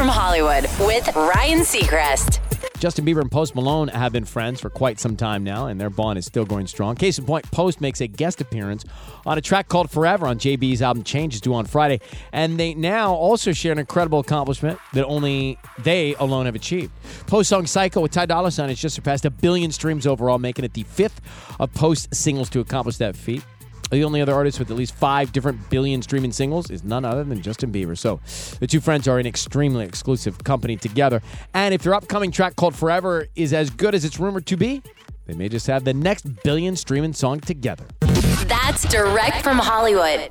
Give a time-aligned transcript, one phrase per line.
[0.00, 2.40] from Hollywood with Ryan Seacrest.
[2.78, 5.90] Justin Bieber and Post Malone have been friends for quite some time now, and their
[5.90, 6.96] bond is still going strong.
[6.96, 8.82] Case in point, Post makes a guest appearance
[9.26, 12.00] on a track called Forever on JB's album Changes due on Friday,
[12.32, 16.90] and they now also share an incredible accomplishment that only they alone have achieved.
[17.26, 20.64] Post song Psycho with Ty Dolla Sign has just surpassed a billion streams overall, making
[20.64, 21.20] it the fifth
[21.60, 23.44] of Post singles to accomplish that feat.
[23.90, 27.24] The only other artist with at least five different billion streaming singles is none other
[27.24, 27.98] than Justin Bieber.
[27.98, 28.20] So
[28.60, 31.20] the two friends are an extremely exclusive company together.
[31.54, 34.82] And if their upcoming track called Forever is as good as it's rumored to be,
[35.26, 37.84] they may just have the next billion streaming song together.
[38.46, 40.30] That's direct from Hollywood.